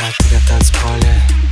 [0.00, 1.49] как ты на танцполе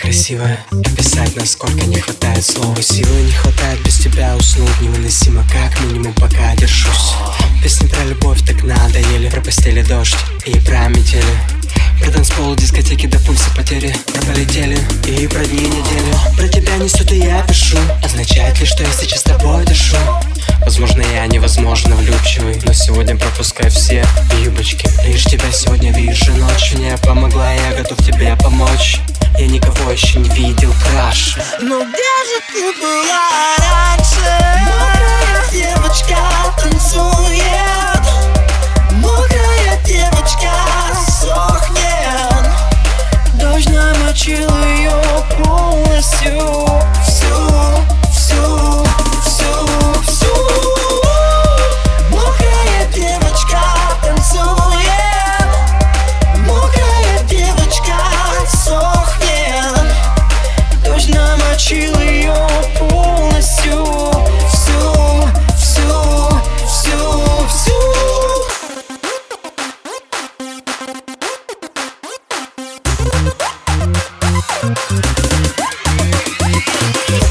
[0.00, 0.58] красивая.
[0.70, 2.80] Описать, насколько не хватает слова.
[2.82, 7.14] Силы не хватает без тебя уснуть Невыносимо, как минимум пока держусь.
[7.62, 9.28] Песни про любовь так надоели.
[9.28, 11.24] Про постели дождь и про метели.
[12.00, 13.94] Про танцпол, дискотеки до пульса потери.
[14.06, 16.36] Про полетели и про дни недели.
[16.36, 17.78] Про тебя несет и я пишу.
[18.02, 19.96] Означает ли, что я сейчас с тобой дышу?
[20.64, 24.04] Возможно, я невозможно влюбчивый Но сегодня пропускаю все
[24.44, 24.88] юбочки.
[25.06, 26.78] Лишь тебя сегодня вижу ночью.
[26.78, 29.00] Не помогла, я готов тебе помочь
[29.90, 33.89] Еще не видел краше Но где же ты была раньше?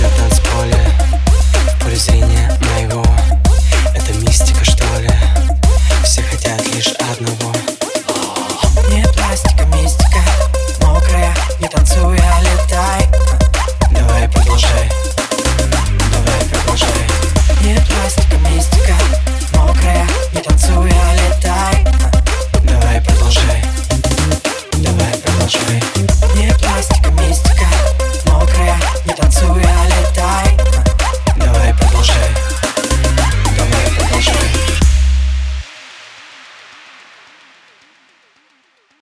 [0.02, 0.78] на танцполе
[1.52, 3.04] В поле зрения моего.
[3.94, 5.10] Это мистика что ли?
[6.04, 7.49] Все хотят лишь одного.